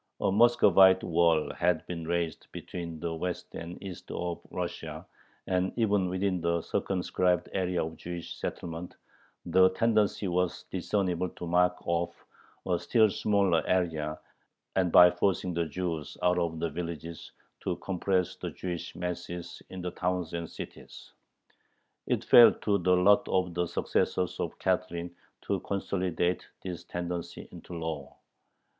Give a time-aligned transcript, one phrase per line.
[0.19, 5.05] A "Muscovite" wall had been raised between the west and east of Russia,
[5.45, 8.95] and even within the circumscribed area of Jewish settlement
[9.45, 12.25] the tendency was discernible to mark off
[12.67, 14.17] a still smaller area
[14.75, 19.83] and, by forcing the Jews out of the villages, to compress the Jewish masses in
[19.83, 21.11] the towns and cities.
[22.07, 27.73] It fell to the lot of the successors of Catherine to consolidate this tendency into
[27.77, 28.15] law.